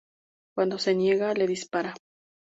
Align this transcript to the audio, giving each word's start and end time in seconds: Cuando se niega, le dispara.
Cuando 0.55 0.79
se 0.79 0.95
niega, 0.95 1.35
le 1.35 1.45
dispara. 1.45 1.93